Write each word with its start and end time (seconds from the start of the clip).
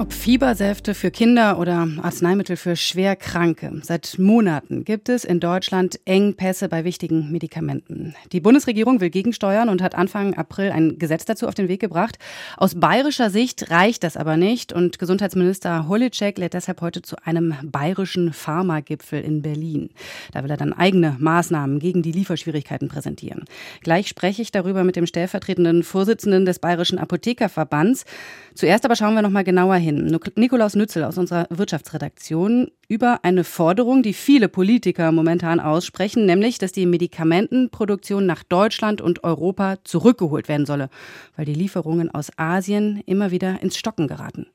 Ob 0.00 0.14
Fiebersäfte 0.14 0.94
für 0.94 1.10
Kinder 1.10 1.58
oder 1.58 1.86
Arzneimittel 2.00 2.56
für 2.56 2.74
Schwerkranke. 2.74 3.82
Seit 3.82 4.18
Monaten 4.18 4.82
gibt 4.84 5.10
es 5.10 5.26
in 5.26 5.40
Deutschland 5.40 6.00
Engpässe 6.06 6.70
bei 6.70 6.84
wichtigen 6.84 7.30
Medikamenten. 7.30 8.14
Die 8.32 8.40
Bundesregierung 8.40 9.02
will 9.02 9.10
gegensteuern 9.10 9.68
und 9.68 9.82
hat 9.82 9.94
Anfang 9.94 10.32
April 10.32 10.70
ein 10.70 10.98
Gesetz 10.98 11.26
dazu 11.26 11.46
auf 11.46 11.52
den 11.52 11.68
Weg 11.68 11.80
gebracht. 11.80 12.18
Aus 12.56 12.80
bayerischer 12.80 13.28
Sicht 13.28 13.70
reicht 13.70 14.02
das 14.02 14.16
aber 14.16 14.38
nicht 14.38 14.72
und 14.72 14.98
Gesundheitsminister 14.98 15.86
Holitschek 15.86 16.38
lädt 16.38 16.54
deshalb 16.54 16.80
heute 16.80 17.02
zu 17.02 17.16
einem 17.22 17.54
bayerischen 17.62 18.32
Pharmagipfel 18.32 19.20
in 19.20 19.42
Berlin. 19.42 19.90
Da 20.32 20.42
will 20.42 20.50
er 20.50 20.56
dann 20.56 20.72
eigene 20.72 21.16
Maßnahmen 21.18 21.78
gegen 21.78 22.00
die 22.00 22.12
Lieferschwierigkeiten 22.12 22.88
präsentieren. 22.88 23.44
Gleich 23.82 24.08
spreche 24.08 24.40
ich 24.40 24.50
darüber 24.50 24.82
mit 24.82 24.96
dem 24.96 25.04
stellvertretenden 25.04 25.82
Vorsitzenden 25.82 26.46
des 26.46 26.58
Bayerischen 26.58 26.98
Apothekerverbands. 26.98 28.06
Zuerst 28.54 28.86
aber 28.86 28.96
schauen 28.96 29.14
wir 29.14 29.20
noch 29.20 29.28
mal 29.28 29.44
genauer 29.44 29.76
hin 29.76 29.89
hin. 29.90 30.20
Nikolaus 30.36 30.74
Nützel 30.74 31.04
aus 31.04 31.18
unserer 31.18 31.46
Wirtschaftsredaktion 31.50 32.70
über 32.88 33.20
eine 33.22 33.44
Forderung, 33.44 34.02
die 34.02 34.14
viele 34.14 34.48
Politiker 34.48 35.12
momentan 35.12 35.60
aussprechen, 35.60 36.26
nämlich, 36.26 36.58
dass 36.58 36.72
die 36.72 36.86
Medikamentenproduktion 36.86 38.26
nach 38.26 38.42
Deutschland 38.42 39.00
und 39.00 39.24
Europa 39.24 39.76
zurückgeholt 39.84 40.48
werden 40.48 40.66
solle, 40.66 40.90
weil 41.36 41.44
die 41.44 41.54
Lieferungen 41.54 42.10
aus 42.10 42.30
Asien 42.36 43.02
immer 43.06 43.30
wieder 43.30 43.62
ins 43.62 43.76
Stocken 43.76 44.08
geraten. 44.08 44.46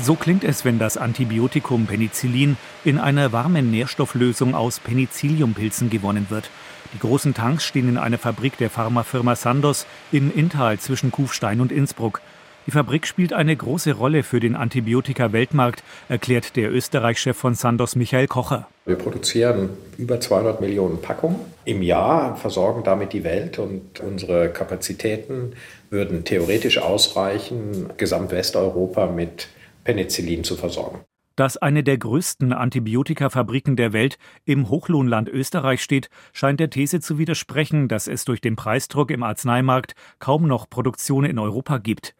So 0.00 0.16
klingt 0.16 0.42
es, 0.42 0.64
wenn 0.64 0.80
das 0.80 0.96
Antibiotikum 0.96 1.86
Penicillin 1.86 2.56
in 2.84 2.98
einer 2.98 3.32
warmen 3.32 3.70
Nährstofflösung 3.70 4.54
aus 4.54 4.80
Penicilliumpilzen 4.80 5.88
gewonnen 5.88 6.26
wird. 6.30 6.50
Die 6.94 7.00
großen 7.00 7.34
Tanks 7.34 7.64
stehen 7.64 7.88
in 7.88 7.98
einer 7.98 8.18
Fabrik 8.18 8.56
der 8.56 8.70
Pharmafirma 8.70 9.34
Sandoz 9.34 9.84
in 10.12 10.32
Inntal 10.32 10.78
zwischen 10.78 11.10
Kufstein 11.10 11.60
und 11.60 11.72
Innsbruck. 11.72 12.20
Die 12.66 12.70
Fabrik 12.70 13.06
spielt 13.08 13.32
eine 13.32 13.54
große 13.54 13.92
Rolle 13.92 14.22
für 14.22 14.38
den 14.38 14.54
Antibiotika-Weltmarkt, 14.54 15.82
erklärt 16.08 16.54
der 16.54 16.72
Österreich-Chef 16.72 17.36
von 17.36 17.54
Sandoz 17.54 17.96
Michael 17.96 18.28
Kocher. 18.28 18.68
Wir 18.86 18.94
produzieren 18.94 19.70
über 19.98 20.20
200 20.20 20.60
Millionen 20.60 21.02
Packungen 21.02 21.40
im 21.64 21.82
Jahr, 21.82 22.36
versorgen 22.36 22.84
damit 22.84 23.12
die 23.12 23.24
Welt 23.24 23.58
und 23.58 23.98
unsere 23.98 24.50
Kapazitäten 24.50 25.54
würden 25.90 26.24
theoretisch 26.24 26.78
ausreichen, 26.78 27.92
Gesamtwesteuropa 27.96 29.08
mit 29.08 29.48
Penicillin 29.82 30.44
zu 30.44 30.54
versorgen. 30.56 31.00
Dass 31.36 31.56
eine 31.56 31.82
der 31.82 31.98
größten 31.98 32.52
Antibiotikafabriken 32.52 33.74
der 33.74 33.92
Welt 33.92 34.18
im 34.44 34.68
Hochlohnland 34.68 35.28
Österreich 35.28 35.82
steht, 35.82 36.08
scheint 36.32 36.60
der 36.60 36.70
These 36.70 37.00
zu 37.00 37.18
widersprechen, 37.18 37.88
dass 37.88 38.06
es 38.06 38.24
durch 38.24 38.40
den 38.40 38.54
Preisdruck 38.54 39.10
im 39.10 39.24
Arzneimarkt 39.24 39.94
kaum 40.20 40.46
noch 40.46 40.70
Produktion 40.70 41.24
in 41.24 41.40
Europa 41.40 41.78
gibt. 41.78 42.14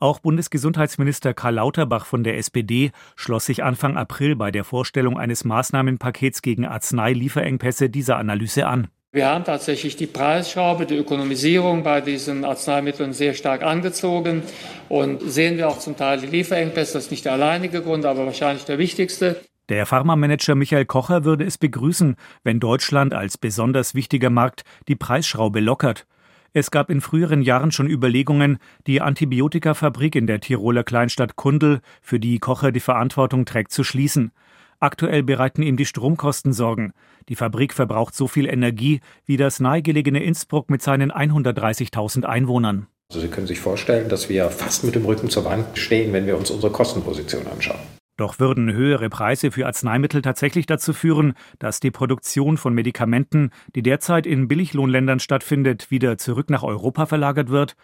Auch 0.00 0.20
Bundesgesundheitsminister 0.20 1.32
Karl 1.34 1.54
Lauterbach 1.54 2.04
von 2.04 2.22
der 2.22 2.36
SPD 2.36 2.92
schloss 3.16 3.46
sich 3.46 3.64
Anfang 3.64 3.96
April 3.96 4.36
bei 4.36 4.50
der 4.50 4.64
Vorstellung 4.64 5.18
eines 5.18 5.44
Maßnahmenpakets 5.44 6.42
gegen 6.42 6.66
Arzneilieferengpässe 6.66 7.88
dieser 7.88 8.18
Analyse 8.18 8.66
an. 8.66 8.88
Wir 9.10 9.26
haben 9.26 9.44
tatsächlich 9.44 9.96
die 9.96 10.06
Preisschraube, 10.06 10.84
die 10.84 10.96
Ökonomisierung 10.96 11.82
bei 11.82 12.02
diesen 12.02 12.44
Arzneimitteln 12.44 13.14
sehr 13.14 13.32
stark 13.32 13.62
angezogen 13.62 14.42
und 14.90 15.22
sehen 15.22 15.56
wir 15.56 15.68
auch 15.68 15.78
zum 15.78 15.96
Teil 15.96 16.20
die 16.20 16.26
Lieferengpässe. 16.26 16.92
Das 16.92 17.04
ist 17.04 17.10
nicht 17.10 17.24
der 17.24 17.32
alleinige 17.32 17.80
Grund, 17.80 18.04
aber 18.04 18.26
wahrscheinlich 18.26 18.66
der 18.66 18.76
wichtigste. 18.76 19.40
Der 19.70 19.86
Pharmamanager 19.86 20.54
Michael 20.54 20.84
Kocher 20.84 21.24
würde 21.24 21.44
es 21.44 21.56
begrüßen, 21.56 22.16
wenn 22.44 22.60
Deutschland 22.60 23.14
als 23.14 23.38
besonders 23.38 23.94
wichtiger 23.94 24.28
Markt 24.28 24.64
die 24.88 24.96
Preisschraube 24.96 25.60
lockert. 25.60 26.06
Es 26.52 26.70
gab 26.70 26.90
in 26.90 27.00
früheren 27.00 27.40
Jahren 27.40 27.72
schon 27.72 27.88
Überlegungen, 27.88 28.58
die 28.86 29.00
Antibiotikafabrik 29.00 30.16
in 30.16 30.26
der 30.26 30.40
Tiroler 30.40 30.84
Kleinstadt 30.84 31.34
Kundl, 31.36 31.80
für 32.02 32.20
die 32.20 32.38
Kocher 32.40 32.72
die 32.72 32.80
Verantwortung 32.80 33.46
trägt, 33.46 33.72
zu 33.72 33.84
schließen. 33.84 34.32
Aktuell 34.80 35.24
bereiten 35.24 35.62
ihm 35.62 35.76
die 35.76 35.86
Stromkosten 35.86 36.52
Sorgen. 36.52 36.92
Die 37.28 37.34
Fabrik 37.34 37.74
verbraucht 37.74 38.14
so 38.14 38.28
viel 38.28 38.46
Energie 38.46 39.00
wie 39.26 39.36
das 39.36 39.58
nahegelegene 39.58 40.22
Innsbruck 40.22 40.70
mit 40.70 40.82
seinen 40.82 41.10
130.000 41.10 42.24
Einwohnern. 42.24 42.86
Also 43.10 43.20
Sie 43.20 43.28
können 43.28 43.46
sich 43.46 43.58
vorstellen, 43.58 44.08
dass 44.08 44.28
wir 44.28 44.50
fast 44.50 44.84
mit 44.84 44.94
dem 44.94 45.04
Rücken 45.04 45.30
zur 45.30 45.44
Wand 45.44 45.78
stehen, 45.78 46.12
wenn 46.12 46.26
wir 46.26 46.36
uns 46.36 46.50
unsere 46.50 46.70
Kostenposition 46.70 47.46
anschauen. 47.46 47.80
Doch 48.18 48.38
würden 48.38 48.72
höhere 48.72 49.08
Preise 49.10 49.50
für 49.50 49.66
Arzneimittel 49.66 50.22
tatsächlich 50.22 50.66
dazu 50.66 50.92
führen, 50.92 51.34
dass 51.58 51.80
die 51.80 51.90
Produktion 51.90 52.56
von 52.56 52.74
Medikamenten, 52.74 53.50
die 53.74 53.82
derzeit 53.82 54.26
in 54.26 54.46
Billiglohnländern 54.46 55.20
stattfindet, 55.20 55.90
wieder 55.90 56.18
zurück 56.18 56.50
nach 56.50 56.62
Europa 56.62 57.06
verlagert 57.06 57.48
wird? 57.48 57.76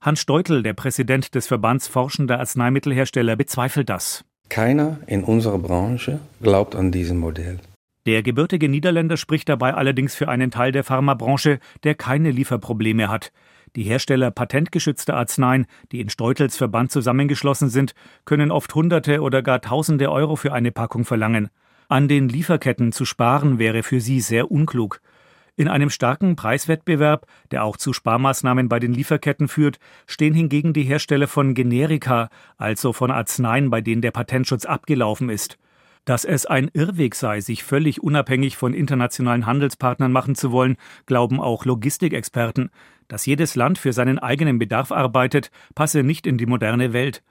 Hans 0.00 0.20
Steutel, 0.20 0.62
der 0.62 0.74
Präsident 0.74 1.34
des 1.34 1.46
Verbands 1.46 1.86
forschender 1.86 2.38
Arzneimittelhersteller, 2.38 3.36
bezweifelt 3.36 3.88
das. 3.88 4.24
Keiner 4.48 4.98
in 5.06 5.24
unserer 5.24 5.58
Branche 5.58 6.20
glaubt 6.42 6.76
an 6.76 6.92
diesem 6.92 7.18
Modell. 7.18 7.58
Der 8.06 8.22
gebürtige 8.22 8.68
Niederländer 8.68 9.16
spricht 9.16 9.48
dabei 9.48 9.74
allerdings 9.74 10.14
für 10.14 10.28
einen 10.28 10.50
Teil 10.50 10.72
der 10.72 10.84
Pharmabranche, 10.84 11.58
der 11.84 11.94
keine 11.94 12.30
Lieferprobleme 12.30 13.08
hat. 13.08 13.32
Die 13.76 13.82
Hersteller 13.82 14.30
patentgeschützter 14.30 15.16
Arzneien, 15.16 15.66
die 15.90 16.00
in 16.00 16.10
Steutels 16.10 16.56
Verband 16.56 16.92
zusammengeschlossen 16.92 17.70
sind, 17.70 17.94
können 18.24 18.50
oft 18.50 18.74
Hunderte 18.74 19.20
oder 19.20 19.42
gar 19.42 19.60
Tausende 19.60 20.12
Euro 20.12 20.36
für 20.36 20.52
eine 20.52 20.70
Packung 20.70 21.04
verlangen. 21.04 21.48
An 21.88 22.06
den 22.06 22.28
Lieferketten 22.28 22.92
zu 22.92 23.04
sparen 23.04 23.58
wäre 23.58 23.82
für 23.82 24.00
sie 24.00 24.20
sehr 24.20 24.50
unklug. 24.50 25.00
In 25.56 25.68
einem 25.68 25.88
starken 25.88 26.34
Preiswettbewerb, 26.34 27.26
der 27.52 27.62
auch 27.62 27.76
zu 27.76 27.92
Sparmaßnahmen 27.92 28.68
bei 28.68 28.80
den 28.80 28.92
Lieferketten 28.92 29.46
führt, 29.46 29.78
stehen 30.04 30.34
hingegen 30.34 30.72
die 30.72 30.82
Hersteller 30.82 31.28
von 31.28 31.54
Generika, 31.54 32.28
also 32.56 32.92
von 32.92 33.12
Arzneien, 33.12 33.70
bei 33.70 33.80
denen 33.80 34.02
der 34.02 34.10
Patentschutz 34.10 34.64
abgelaufen 34.64 35.30
ist. 35.30 35.56
Dass 36.06 36.24
es 36.24 36.44
ein 36.44 36.70
Irrweg 36.72 37.14
sei, 37.14 37.40
sich 37.40 37.62
völlig 37.62 38.02
unabhängig 38.02 38.56
von 38.56 38.74
internationalen 38.74 39.46
Handelspartnern 39.46 40.10
machen 40.10 40.34
zu 40.34 40.50
wollen, 40.50 40.76
glauben 41.06 41.40
auch 41.40 41.64
Logistikexperten. 41.64 42.70
Dass 43.06 43.24
jedes 43.24 43.54
Land 43.54 43.78
für 43.78 43.92
seinen 43.92 44.18
eigenen 44.18 44.58
Bedarf 44.58 44.90
arbeitet, 44.90 45.52
passe 45.76 46.02
nicht 46.02 46.26
in 46.26 46.36
die 46.36 46.46
moderne 46.46 46.92
Welt. 46.92 47.22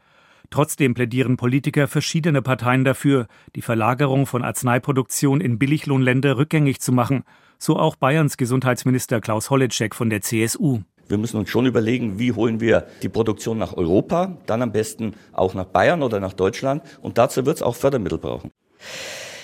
Trotzdem 0.49 0.93
plädieren 0.93 1.35
Politiker 1.35 1.89
verschiedener 1.89 2.41
Parteien 2.41 2.85
dafür, 2.85 3.27
die 3.55 3.61
Verlagerung 3.61 4.25
von 4.27 4.43
Arzneiproduktion 4.43 5.41
in 5.41 5.59
Billiglohnländer 5.59 6.37
rückgängig 6.37 6.79
zu 6.79 6.93
machen 6.93 7.25
so 7.57 7.77
auch 7.77 7.95
Bayerns 7.95 8.37
Gesundheitsminister 8.37 9.21
Klaus 9.21 9.49
Holleczek 9.49 9.95
von 9.95 10.09
der 10.09 10.21
CSU. 10.21 10.79
Wir 11.07 11.17
müssen 11.17 11.37
uns 11.37 11.49
schon 11.49 11.65
überlegen, 11.65 12.17
wie 12.17 12.31
holen 12.31 12.59
wir 12.59 12.87
die 13.01 13.09
Produktion 13.09 13.57
nach 13.57 13.73
Europa, 13.73 14.37
dann 14.45 14.61
am 14.61 14.71
besten 14.71 15.15
auch 15.33 15.53
nach 15.53 15.65
Bayern 15.65 16.01
oder 16.01 16.19
nach 16.19 16.33
Deutschland. 16.33 16.81
Und 17.01 17.17
dazu 17.17 17.45
wird 17.45 17.57
es 17.57 17.61
auch 17.61 17.75
Fördermittel 17.75 18.17
brauchen. 18.17 18.51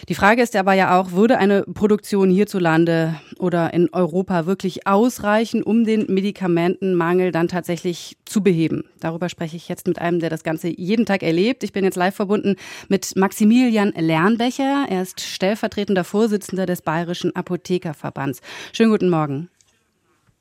Die 0.07 0.15
Frage 0.15 0.41
ist 0.41 0.55
aber 0.55 0.73
ja 0.73 0.99
auch, 0.99 1.11
würde 1.11 1.37
eine 1.37 1.63
Produktion 1.63 2.29
hierzulande 2.29 3.15
oder 3.37 3.73
in 3.73 3.89
Europa 3.91 4.45
wirklich 4.45 4.87
ausreichen, 4.87 5.63
um 5.63 5.83
den 5.83 6.05
Medikamentenmangel 6.07 7.31
dann 7.31 7.47
tatsächlich 7.47 8.17
zu 8.25 8.41
beheben? 8.41 8.85
Darüber 8.99 9.29
spreche 9.29 9.57
ich 9.57 9.67
jetzt 9.67 9.87
mit 9.87 9.99
einem, 9.99 10.19
der 10.19 10.29
das 10.29 10.43
Ganze 10.43 10.69
jeden 10.69 11.05
Tag 11.05 11.23
erlebt. 11.23 11.63
Ich 11.63 11.73
bin 11.73 11.83
jetzt 11.83 11.97
live 11.97 12.15
verbunden 12.15 12.55
mit 12.87 13.15
Maximilian 13.15 13.93
Lernbecher. 13.95 14.85
Er 14.89 15.01
ist 15.01 15.21
stellvertretender 15.21 16.03
Vorsitzender 16.03 16.65
des 16.65 16.81
Bayerischen 16.81 17.35
Apothekerverbands. 17.35 18.41
Schönen 18.71 18.91
guten 18.91 19.09
Morgen. 19.09 19.49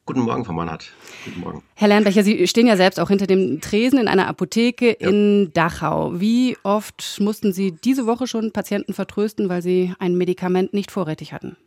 Guten 0.08 0.20
Morgen, 0.20 0.42
Frau 0.42 0.54
Mannhardt. 0.54 0.90
Guten 1.26 1.40
Morgen. 1.40 1.62
Herr 1.74 1.88
Lernbecher, 1.88 2.24
Sie 2.24 2.46
stehen 2.48 2.66
ja 2.66 2.78
selbst 2.78 2.98
auch 2.98 3.10
hinter 3.10 3.26
dem 3.26 3.60
Tresen 3.60 3.98
in 3.98 4.08
einer 4.08 4.26
Apotheke 4.26 4.96
ja. 4.98 5.06
in 5.06 5.52
Dachau. 5.52 6.18
Wie 6.18 6.56
oft 6.62 7.18
mussten 7.20 7.52
Sie 7.52 7.72
diese 7.72 8.06
Woche 8.06 8.26
schon 8.26 8.50
Patienten 8.50 8.94
vertrösten, 8.94 9.50
weil 9.50 9.60
sie 9.60 9.92
ein 9.98 10.16
Medikament 10.16 10.72
nicht 10.72 10.90
vorrätig 10.90 11.34
hatten? 11.34 11.58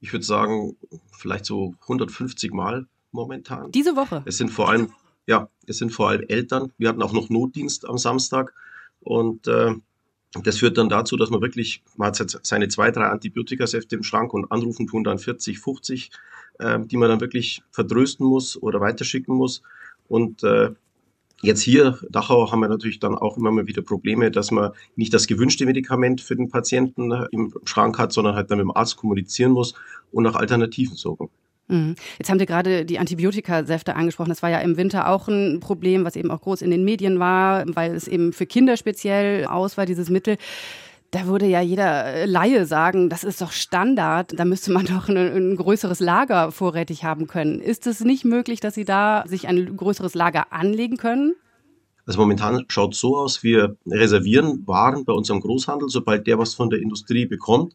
Ich 0.00 0.12
würde 0.12 0.24
sagen, 0.24 0.76
vielleicht 1.10 1.46
so 1.46 1.74
150 1.80 2.52
Mal 2.52 2.86
momentan. 3.10 3.72
Diese 3.72 3.96
Woche? 3.96 4.22
Es 4.24 4.36
sind 4.36 4.52
vor 4.52 4.68
allem, 4.68 4.92
ja, 5.26 5.48
es 5.66 5.78
sind 5.78 5.90
vor 5.90 6.10
allem 6.10 6.22
Eltern. 6.28 6.70
Wir 6.78 6.88
hatten 6.88 7.02
auch 7.02 7.12
noch 7.12 7.28
Notdienst 7.28 7.88
am 7.88 7.98
Samstag 7.98 8.54
und 9.00 9.48
äh, 9.48 9.74
das 10.44 10.58
führt 10.58 10.78
dann 10.78 10.88
dazu, 10.88 11.16
dass 11.16 11.30
man 11.30 11.40
wirklich, 11.40 11.82
man 11.96 12.06
hat 12.06 12.38
seine 12.44 12.68
zwei, 12.68 12.92
drei 12.92 13.06
Antibiotikasäfte 13.06 13.96
im 13.96 14.04
Schrank 14.04 14.32
und 14.32 14.52
anrufen 14.52 14.86
tun 14.86 15.02
dann 15.02 15.18
40, 15.18 15.58
50 15.58 16.12
äh, 16.58 16.80
die 16.80 16.96
man 16.96 17.08
dann 17.08 17.20
wirklich 17.20 17.62
vertrösten 17.70 18.26
muss 18.26 18.60
oder 18.60 18.80
weiterschicken 18.80 19.34
muss. 19.34 19.62
Und 20.08 20.42
äh, 20.42 20.70
Jetzt 21.44 21.60
hier, 21.60 21.98
Dachau, 22.08 22.50
haben 22.50 22.60
wir 22.60 22.70
natürlich 22.70 23.00
dann 23.00 23.14
auch 23.14 23.36
immer 23.36 23.50
mal 23.50 23.66
wieder 23.66 23.82
Probleme, 23.82 24.30
dass 24.30 24.50
man 24.50 24.70
nicht 24.96 25.12
das 25.12 25.26
gewünschte 25.26 25.66
Medikament 25.66 26.22
für 26.22 26.36
den 26.36 26.48
Patienten 26.48 27.12
äh, 27.12 27.26
im 27.32 27.52
Schrank 27.64 27.98
hat, 27.98 28.14
sondern 28.14 28.34
halt 28.34 28.50
dann 28.50 28.56
mit 28.56 28.64
dem 28.64 28.74
Arzt 28.74 28.96
kommunizieren 28.96 29.52
muss 29.52 29.74
und 30.10 30.22
nach 30.22 30.36
Alternativen 30.36 30.96
suchen. 30.96 31.28
Mhm. 31.68 31.96
Jetzt 32.18 32.30
haben 32.30 32.38
Sie 32.38 32.46
gerade 32.46 32.86
die 32.86 32.98
Antibiotikasäfte 32.98 33.94
angesprochen. 33.94 34.30
Das 34.30 34.42
war 34.42 34.48
ja 34.48 34.60
im 34.60 34.78
Winter 34.78 35.08
auch 35.10 35.28
ein 35.28 35.60
Problem, 35.60 36.06
was 36.06 36.16
eben 36.16 36.30
auch 36.30 36.40
groß 36.40 36.62
in 36.62 36.70
den 36.70 36.82
Medien 36.82 37.18
war, 37.18 37.64
weil 37.74 37.94
es 37.94 38.08
eben 38.08 38.32
für 38.32 38.46
Kinder 38.46 38.78
speziell 38.78 39.44
aus 39.44 39.76
war, 39.76 39.84
dieses 39.84 40.08
Mittel. 40.08 40.38
Da 41.14 41.28
würde 41.28 41.46
ja 41.46 41.60
jeder 41.60 42.06
äh, 42.06 42.26
Laie 42.26 42.66
sagen, 42.66 43.08
das 43.08 43.22
ist 43.22 43.40
doch 43.40 43.52
Standard, 43.52 44.36
da 44.36 44.44
müsste 44.44 44.72
man 44.72 44.84
doch 44.92 45.08
ein, 45.08 45.16
ein 45.16 45.56
größeres 45.56 46.00
Lager 46.00 46.50
vorrätig 46.50 47.04
haben 47.04 47.28
können. 47.28 47.60
Ist 47.60 47.86
es 47.86 48.00
nicht 48.00 48.24
möglich, 48.24 48.58
dass 48.58 48.74
Sie 48.74 48.84
da 48.84 49.22
sich 49.24 49.46
ein 49.46 49.76
größeres 49.76 50.14
Lager 50.14 50.52
anlegen 50.52 50.96
können? 50.96 51.36
Also 52.04 52.18
momentan 52.18 52.64
schaut 52.66 52.94
es 52.94 53.00
so 53.00 53.16
aus, 53.16 53.44
wir 53.44 53.76
reservieren 53.86 54.66
Waren 54.66 55.04
bei 55.04 55.12
unserem 55.12 55.38
Großhandel. 55.38 55.88
Sobald 55.88 56.26
der 56.26 56.40
was 56.40 56.54
von 56.54 56.68
der 56.68 56.80
Industrie 56.80 57.26
bekommt, 57.26 57.74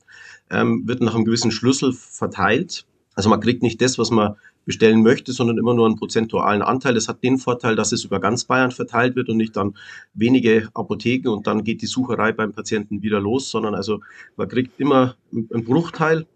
ähm, 0.51 0.85
wird 0.85 0.99
nach 0.99 1.15
einem 1.15 1.23
gewissen 1.23 1.51
Schlüssel 1.51 1.93
verteilt. 1.93 2.85
Also 3.19 3.27
man 3.27 3.41
kriegt 3.41 3.63
nicht 3.63 3.81
das, 3.81 3.97
was 3.97 4.11
man 4.11 4.37
bestellen 4.63 5.03
möchte, 5.03 5.33
sondern 5.33 5.57
immer 5.57 5.73
nur 5.73 5.85
einen 5.85 5.97
prozentualen 5.97 6.61
Anteil. 6.61 6.93
Das 6.93 7.09
hat 7.09 7.21
den 7.21 7.37
Vorteil, 7.37 7.75
dass 7.75 7.91
es 7.91 8.05
über 8.05 8.21
ganz 8.21 8.45
Bayern 8.45 8.71
verteilt 8.71 9.17
wird 9.17 9.27
und 9.27 9.35
nicht 9.35 9.57
dann 9.57 9.75
wenige 10.13 10.69
Apotheken 10.73 11.27
und 11.27 11.45
dann 11.45 11.65
geht 11.65 11.81
die 11.81 11.85
Sucherei 11.85 12.31
beim 12.31 12.53
Patienten 12.53 13.01
wieder 13.01 13.19
los, 13.19 13.51
sondern 13.51 13.75
also 13.75 13.99
man 14.37 14.47
kriegt 14.47 14.79
immer 14.79 15.17
einen 15.33 15.65
Bruchteil 15.65 16.27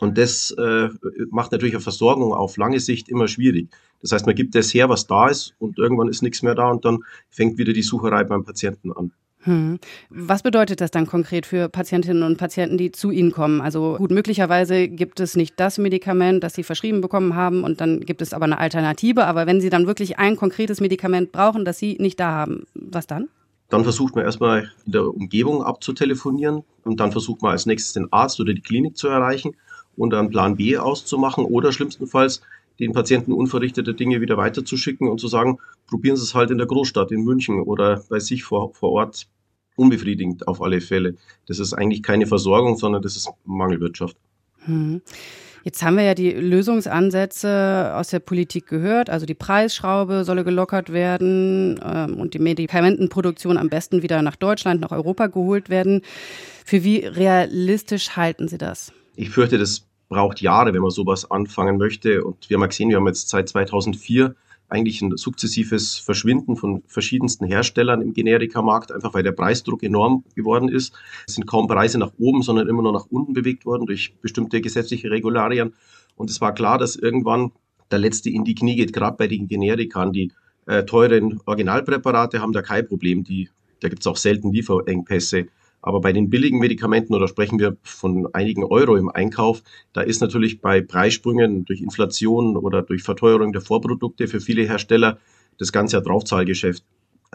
und 0.00 0.18
das 0.18 0.50
äh, 0.50 0.90
macht 1.30 1.52
natürlich 1.52 1.76
eine 1.76 1.80
Versorgung 1.80 2.34
auf 2.34 2.58
lange 2.58 2.78
Sicht 2.78 3.08
immer 3.08 3.26
schwierig. 3.26 3.70
Das 4.02 4.12
heißt, 4.12 4.26
man 4.26 4.34
gibt 4.34 4.54
das 4.54 4.74
her, 4.74 4.90
was 4.90 5.06
da 5.06 5.28
ist 5.28 5.54
und 5.58 5.78
irgendwann 5.78 6.08
ist 6.08 6.20
nichts 6.20 6.42
mehr 6.42 6.54
da 6.54 6.68
und 6.68 6.84
dann 6.84 6.98
fängt 7.30 7.56
wieder 7.56 7.72
die 7.72 7.80
Sucherei 7.80 8.24
beim 8.24 8.44
Patienten 8.44 8.92
an. 8.92 9.12
Hm. 9.48 9.78
Was 10.10 10.42
bedeutet 10.42 10.82
das 10.82 10.90
dann 10.90 11.06
konkret 11.06 11.46
für 11.46 11.70
Patientinnen 11.70 12.22
und 12.22 12.36
Patienten, 12.36 12.76
die 12.76 12.92
zu 12.92 13.10
Ihnen 13.10 13.32
kommen? 13.32 13.62
Also 13.62 13.96
gut, 13.96 14.10
möglicherweise 14.10 14.88
gibt 14.88 15.20
es 15.20 15.36
nicht 15.36 15.58
das 15.58 15.78
Medikament, 15.78 16.44
das 16.44 16.52
Sie 16.52 16.62
verschrieben 16.62 17.00
bekommen 17.00 17.34
haben 17.34 17.64
und 17.64 17.80
dann 17.80 18.00
gibt 18.00 18.20
es 18.20 18.34
aber 18.34 18.44
eine 18.44 18.58
Alternative. 18.58 19.24
Aber 19.24 19.46
wenn 19.46 19.62
Sie 19.62 19.70
dann 19.70 19.86
wirklich 19.86 20.18
ein 20.18 20.36
konkretes 20.36 20.82
Medikament 20.82 21.32
brauchen, 21.32 21.64
das 21.64 21.78
Sie 21.78 21.96
nicht 21.98 22.20
da 22.20 22.30
haben, 22.30 22.66
was 22.74 23.06
dann? 23.06 23.28
Dann 23.70 23.84
versucht 23.84 24.16
man 24.16 24.26
erstmal 24.26 24.70
in 24.84 24.92
der 24.92 25.08
Umgebung 25.08 25.62
abzutelefonieren 25.62 26.62
und 26.84 27.00
dann 27.00 27.10
versucht 27.10 27.40
man 27.40 27.52
als 27.52 27.64
nächstes 27.64 27.94
den 27.94 28.12
Arzt 28.12 28.38
oder 28.40 28.52
die 28.52 28.60
Klinik 28.60 28.98
zu 28.98 29.08
erreichen 29.08 29.56
und 29.96 30.10
dann 30.10 30.28
Plan 30.28 30.56
B 30.56 30.76
auszumachen 30.76 31.46
oder 31.46 31.72
schlimmstenfalls 31.72 32.42
den 32.78 32.92
Patienten 32.92 33.32
unverrichtete 33.32 33.94
Dinge 33.94 34.20
wieder 34.20 34.36
weiterzuschicken 34.36 35.08
und 35.08 35.20
zu 35.20 35.28
sagen, 35.28 35.58
probieren 35.88 36.16
Sie 36.16 36.22
es 36.22 36.34
halt 36.34 36.50
in 36.50 36.58
der 36.58 36.66
Großstadt, 36.66 37.10
in 37.12 37.24
München 37.24 37.62
oder 37.62 38.04
bei 38.08 38.20
sich 38.20 38.44
vor, 38.44 38.74
vor 38.74 38.90
Ort. 38.92 39.26
Unbefriedigend 39.78 40.48
auf 40.48 40.60
alle 40.60 40.80
Fälle. 40.80 41.14
Das 41.46 41.58
ist 41.58 41.72
eigentlich 41.72 42.02
keine 42.02 42.26
Versorgung, 42.26 42.76
sondern 42.76 43.02
das 43.02 43.16
ist 43.16 43.30
Mangelwirtschaft. 43.44 44.16
Hm. 44.64 45.00
Jetzt 45.64 45.82
haben 45.82 45.96
wir 45.96 46.04
ja 46.04 46.14
die 46.14 46.30
Lösungsansätze 46.30 47.92
aus 47.94 48.08
der 48.08 48.20
Politik 48.20 48.68
gehört. 48.68 49.10
Also 49.10 49.26
die 49.26 49.34
Preisschraube 49.34 50.24
solle 50.24 50.44
gelockert 50.44 50.92
werden 50.92 51.78
ähm, 51.84 52.18
und 52.18 52.34
die 52.34 52.38
Medikamentenproduktion 52.38 53.58
am 53.58 53.68
besten 53.68 54.02
wieder 54.02 54.22
nach 54.22 54.36
Deutschland, 54.36 54.80
nach 54.80 54.92
Europa 54.92 55.26
geholt 55.26 55.68
werden. 55.68 56.02
Für 56.64 56.84
wie 56.84 56.98
realistisch 56.98 58.16
halten 58.16 58.48
Sie 58.48 58.58
das? 58.58 58.92
Ich 59.16 59.30
fürchte, 59.30 59.58
das 59.58 59.82
braucht 60.08 60.40
Jahre, 60.40 60.72
wenn 60.72 60.80
man 60.80 60.90
sowas 60.90 61.30
anfangen 61.30 61.76
möchte. 61.76 62.24
Und 62.24 62.48
wir 62.48 62.56
haben 62.56 62.62
ja 62.62 62.68
gesehen, 62.68 62.88
wir 62.88 62.96
haben 62.96 63.06
jetzt 63.06 63.28
seit 63.28 63.48
2004 63.48 64.34
eigentlich 64.68 65.00
ein 65.00 65.16
sukzessives 65.16 65.98
Verschwinden 65.98 66.56
von 66.56 66.82
verschiedensten 66.86 67.46
Herstellern 67.46 68.02
im 68.02 68.12
Generikamarkt, 68.12 68.92
einfach 68.92 69.14
weil 69.14 69.22
der 69.22 69.32
Preisdruck 69.32 69.82
enorm 69.82 70.24
geworden 70.34 70.68
ist. 70.68 70.94
Es 71.26 71.34
sind 71.34 71.46
kaum 71.46 71.66
Preise 71.66 71.98
nach 71.98 72.12
oben, 72.18 72.42
sondern 72.42 72.68
immer 72.68 72.82
nur 72.82 72.92
nach 72.92 73.06
unten 73.10 73.32
bewegt 73.32 73.64
worden 73.64 73.86
durch 73.86 74.14
bestimmte 74.20 74.60
gesetzliche 74.60 75.10
Regularien. 75.10 75.74
Und 76.16 76.30
es 76.30 76.40
war 76.40 76.52
klar, 76.52 76.78
dass 76.78 76.96
irgendwann 76.96 77.52
der 77.90 77.98
letzte 77.98 78.28
in 78.30 78.44
die 78.44 78.54
Knie 78.54 78.76
geht, 78.76 78.92
gerade 78.92 79.16
bei 79.16 79.26
den 79.26 79.48
Generikern. 79.48 80.12
Die 80.12 80.32
äh, 80.66 80.84
teuren 80.84 81.40
Originalpräparate 81.46 82.40
haben 82.40 82.52
da 82.52 82.60
kein 82.60 82.86
Problem. 82.86 83.24
Die, 83.24 83.48
da 83.80 83.88
gibt 83.88 84.02
es 84.02 84.06
auch 84.06 84.16
selten 84.16 84.52
Lieferengpässe. 84.52 85.46
Aber 85.80 86.00
bei 86.00 86.12
den 86.12 86.28
billigen 86.28 86.58
Medikamenten, 86.58 87.14
oder 87.14 87.28
sprechen 87.28 87.58
wir 87.58 87.76
von 87.82 88.28
einigen 88.34 88.64
Euro 88.64 88.96
im 88.96 89.08
Einkauf, 89.08 89.62
da 89.92 90.00
ist 90.00 90.20
natürlich 90.20 90.60
bei 90.60 90.80
Preissprüngen 90.80 91.64
durch 91.64 91.80
Inflation 91.80 92.56
oder 92.56 92.82
durch 92.82 93.02
Verteuerung 93.02 93.52
der 93.52 93.62
Vorprodukte 93.62 94.26
für 94.28 94.40
viele 94.40 94.62
Hersteller 94.64 95.18
das 95.58 95.72
ganze 95.72 96.02
Draufzahlgeschäft. 96.02 96.84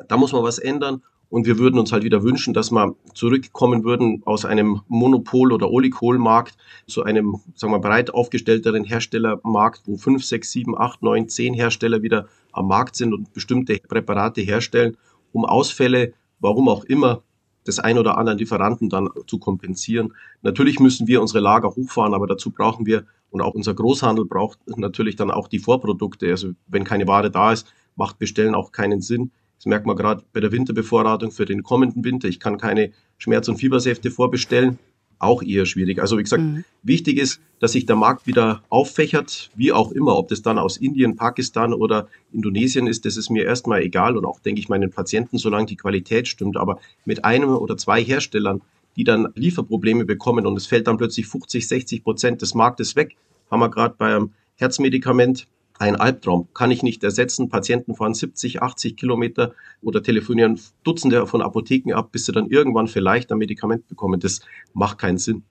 Da 0.08 0.18
muss 0.18 0.34
man 0.34 0.44
was 0.44 0.60
ändern. 0.60 1.02
Und 1.30 1.48
wir 1.48 1.58
würden 1.58 1.80
uns 1.80 1.92
halt 1.92 2.04
wieder 2.04 2.22
wünschen, 2.22 2.54
dass 2.54 2.70
wir 2.70 2.96
zurückkommen 3.16 3.84
würden 3.84 4.22
aus 4.26 4.46
einem 4.46 4.82
Monopol- 4.88 5.52
oder 5.52 5.72
Oligolmarkt 5.72 6.56
zu 6.86 7.02
einem, 7.02 7.38
sagen 7.56 7.74
wir, 7.74 7.80
breit 7.80 8.14
aufgestellteren 8.14 8.84
Herstellermarkt, 8.84 9.82
wo 9.88 9.98
fünf, 9.98 10.24
sechs, 10.24 10.52
sieben, 10.52 10.78
acht, 10.78 11.02
neun, 11.02 11.30
zehn 11.30 11.56
Hersteller 11.56 12.04
wieder 12.04 12.28
am 12.52 12.68
Markt 12.68 12.96
sind 12.96 13.16
und 13.16 13.34
bestimmte 13.34 13.80
Präparate 13.80 14.42
herstellen, 14.42 14.96
um 15.32 15.44
Ausfälle, 15.44 16.14
warum 16.40 16.70
auch 16.70 16.84
immer, 16.84 17.24
des 17.68 17.80
ein 17.80 17.98
oder 17.98 18.18
anderen 18.18 18.40
Lieferanten 18.40 18.90
dann 18.90 19.10
zu 19.28 19.40
kompensieren. 19.40 20.14
Natürlich 20.42 20.80
müssen 20.80 21.08
wir 21.08 21.22
unsere 21.22 21.40
Lager 21.40 21.70
hochfahren, 21.70 22.14
aber 22.14 22.28
dazu 22.28 22.52
brauchen 22.52 22.86
wir 22.86 23.06
und 23.30 23.42
auch 23.42 23.54
unser 23.56 23.74
Großhandel 23.74 24.26
braucht 24.26 24.60
natürlich 24.78 25.16
dann 25.16 25.32
auch 25.32 25.48
die 25.48 25.60
Vorprodukte. 25.60 26.30
Also 26.30 26.52
wenn 26.68 26.84
keine 26.84 27.08
Ware 27.08 27.32
da 27.32 27.52
ist, 27.52 27.68
macht 27.96 28.20
Bestellen 28.20 28.56
auch 28.56 28.72
keinen 28.72 29.02
Sinn. 29.02 29.32
Das 29.58 29.66
merkt 29.66 29.86
man 29.86 29.96
gerade 29.96 30.24
bei 30.34 30.40
der 30.40 30.52
Winterbevorratung 30.52 31.32
für 31.32 31.46
den 31.46 31.64
kommenden 31.64 32.04
Winter. 32.04 32.28
Ich 32.28 32.40
kann 32.40 32.58
keine 32.58 32.92
Schmerz- 33.18 33.48
und 33.48 33.58
Fiebersäfte 33.58 34.12
vorbestellen 34.12 34.78
auch 35.24 35.42
eher 35.42 35.66
schwierig. 35.66 36.00
Also 36.00 36.18
wie 36.18 36.24
gesagt, 36.24 36.44
mhm. 36.44 36.64
wichtig 36.84 37.18
ist, 37.18 37.42
dass 37.60 37.72
sich 37.72 37.86
der 37.86 37.96
Markt 37.96 38.28
wieder 38.28 38.62
auffächert, 38.70 39.50
wie 39.56 39.72
auch 39.72 39.92
immer, 39.92 40.18
ob 40.18 40.28
das 40.28 40.42
dann 40.42 40.60
aus 40.60 40.78
Indien, 40.78 41.16
Pakistan 41.16 41.74
oder 41.74 42.08
Indonesien 42.32 42.88
ist, 42.88 43.06
das 43.06 43.18
ist 43.18 43.30
mir 43.30 43.46
erstmal 43.46 43.82
egal 43.82 44.18
und 44.18 44.26
auch, 44.26 44.40
denke 44.40 44.60
ich, 44.60 44.70
meinen 44.70 44.92
Patienten, 44.92 45.38
solange 45.38 45.68
die 45.68 45.78
Qualität 45.78 46.28
stimmt. 46.28 46.58
Aber 46.58 46.80
mit 47.06 47.24
einem 47.26 47.56
oder 47.56 47.78
zwei 47.78 48.04
Herstellern, 48.04 48.62
die 48.96 49.04
dann 49.04 49.30
Lieferprobleme 49.36 50.06
bekommen 50.06 50.46
und 50.46 50.58
es 50.58 50.68
fällt 50.68 50.88
dann 50.88 50.98
plötzlich 50.98 51.28
50, 51.28 51.68
60 51.68 52.04
Prozent 52.04 52.42
des 52.42 52.54
Marktes 52.54 52.96
weg, 52.96 53.16
haben 53.50 53.62
wir 53.62 53.70
gerade 53.70 53.96
beim 53.98 54.32
Herzmedikament 54.56 55.48
ein 55.80 55.96
Albtraum. 55.96 56.48
Kann 56.54 56.72
ich 56.72 56.84
nicht 56.84 57.04
ersetzen. 57.04 57.50
Patienten 57.50 57.96
fahren 57.96 58.14
70, 58.14 58.62
80 58.62 58.96
Kilometer 58.96 59.54
oder 59.82 60.04
telefonieren 60.04 60.60
Dutzende 60.84 61.26
von 61.28 61.42
Apotheken 61.42 61.94
ab, 61.94 62.12
bis 62.12 62.26
sie 62.26 62.32
dann 62.32 62.48
irgendwann 62.48 62.88
vielleicht 62.88 63.32
ein 63.32 63.38
Medikament 63.38 63.88
bekommen. 63.88 64.20
Das 64.20 64.42
macht 64.74 64.98
keinen 64.98 65.18
Sinn. 65.18 65.44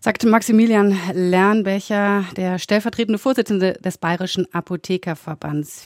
Sagte 0.00 0.28
Maximilian 0.28 0.96
Lernbecher, 1.12 2.24
der 2.36 2.60
stellvertretende 2.60 3.18
Vorsitzende 3.18 3.72
des 3.84 3.98
Bayerischen 3.98 4.46
Apothekerverbands. 4.54 5.76